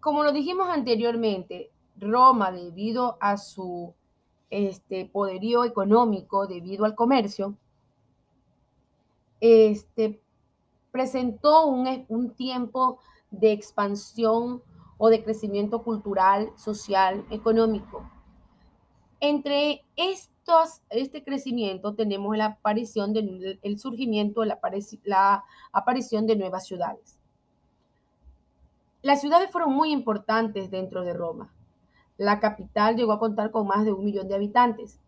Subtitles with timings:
[0.00, 3.94] Como lo dijimos anteriormente, Roma, debido a su
[4.50, 7.56] este, poderío económico, debido al comercio,
[9.40, 10.20] este,
[10.90, 13.00] presentó un, un tiempo
[13.30, 14.62] de expansión
[14.96, 18.08] o de crecimiento cultural, social, económico.
[19.20, 24.58] Entre estos, este crecimiento tenemos la aparición del el surgimiento, la
[25.72, 27.18] aparición de nuevas ciudades.
[29.08, 31.50] Las ciudades fueron muy importantes dentro de Roma.
[32.18, 35.00] La capital llegó a contar con más de un millón de habitantes.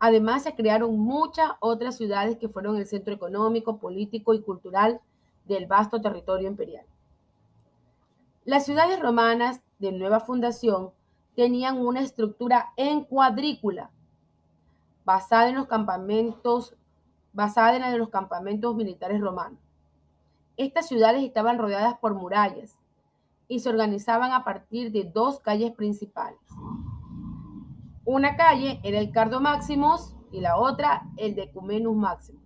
[0.00, 5.00] Además, se crearon muchas otras ciudades que fueron el centro económico, político y cultural
[5.44, 6.84] del vasto territorio imperial.
[8.44, 10.90] Las ciudades romanas de nueva fundación
[11.36, 13.92] tenían una estructura en cuadrícula,
[15.04, 16.74] basada en los campamentos,
[17.32, 19.60] basada en los campamentos militares romanos.
[20.56, 22.76] Estas ciudades estaban rodeadas por murallas
[23.48, 26.40] y se organizaban a partir de dos calles principales.
[28.04, 32.42] Una calle era el Cardo Maximus y la otra el Decumenus Maximus.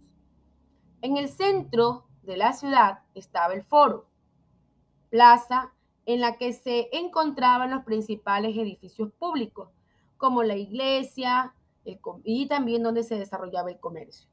[1.01, 4.07] En el centro de la ciudad estaba el foro,
[5.11, 5.73] plaza
[6.07, 9.69] en la que se encontraban los principales edificios públicos,
[10.17, 11.55] como la iglesia
[12.25, 14.29] y también donde se desarrollaba el comercio.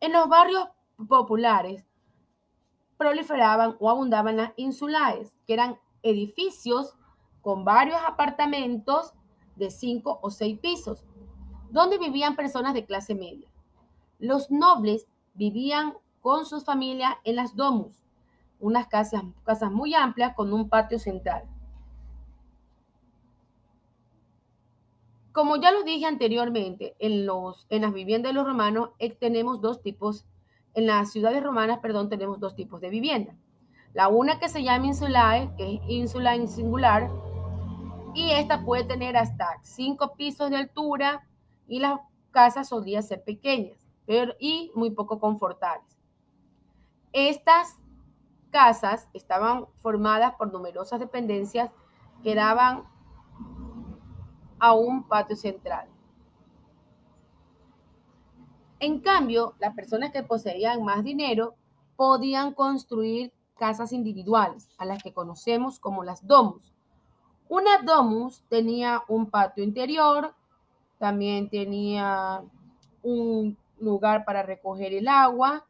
[0.00, 0.68] En los barrios
[1.08, 1.84] populares
[2.96, 6.94] proliferaban o abundaban las insulaes, que eran edificios
[7.42, 9.12] con varios apartamentos
[9.56, 11.04] de cinco o seis pisos,
[11.70, 13.48] donde vivían personas de clase media.
[14.18, 18.02] Los nobles vivían con sus familias en las domus,
[18.60, 21.44] unas casas, casas muy amplias con un patio central.
[25.32, 29.60] Como ya lo dije anteriormente, en, los, en las viviendas de los romanos eh, tenemos
[29.60, 30.24] dos tipos
[30.76, 33.34] en las ciudades romanas, perdón, tenemos dos tipos de vivienda.
[33.94, 37.10] La una que se llama insulae, que es ínsula en singular,
[38.14, 41.26] y esta puede tener hasta cinco pisos de altura
[41.66, 45.98] y las casas solían ser pequeñas pero, y muy poco confortables.
[47.12, 47.76] Estas
[48.50, 51.70] casas estaban formadas por numerosas dependencias
[52.22, 52.84] que daban
[54.58, 55.88] a un patio central.
[58.78, 61.54] En cambio, las personas que poseían más dinero
[61.96, 66.72] podían construir casas individuales, a las que conocemos como las domus.
[67.48, 70.34] Una domus tenía un patio interior,
[70.98, 72.42] también tenía
[73.02, 75.66] un lugar para recoger el agua,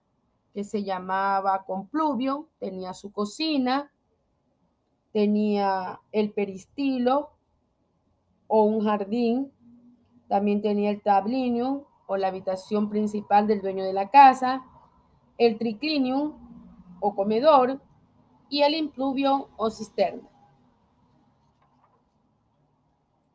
[0.52, 3.92] que se llamaba compluvio, tenía su cocina,
[5.12, 7.30] tenía el peristilo
[8.48, 9.52] o un jardín,
[10.28, 14.64] también tenía el tablinium o la habitación principal del dueño de la casa,
[15.38, 16.34] el triclinium
[17.00, 17.80] o comedor
[18.48, 20.28] y el impluvio o cisterna.